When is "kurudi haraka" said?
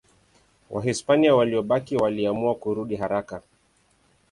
2.55-3.41